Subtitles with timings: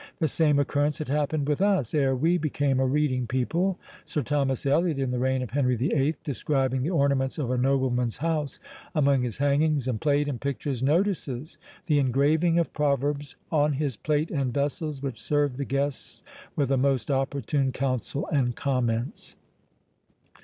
[0.17, 3.77] The same occurrence had happened with us ere we became a reading people.
[4.03, 7.57] Sir Thomas Elyot, in the reign of Henry the Eighth, describing the ornaments of a
[7.59, 8.59] nobleman's house,
[8.95, 14.31] among his hangings, and plate, and pictures, notices the engraving of proverbs "on his plate
[14.31, 16.23] and vessels, which served the guests
[16.55, 19.35] with a most opportune counsel and comments."